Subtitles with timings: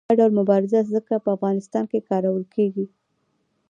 [0.07, 2.85] دا ډول مبارزه څنګه په افغانستان کې کارول کیږي؟